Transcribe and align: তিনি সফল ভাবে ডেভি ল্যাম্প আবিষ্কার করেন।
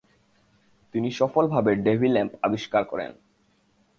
তিনি 0.93 1.09
সফল 1.11 1.43
ভাবে 1.47 1.71
ডেভি 1.85 2.07
ল্যাম্প 2.07 2.33
আবিষ্কার 2.43 2.83
করেন। 2.85 3.11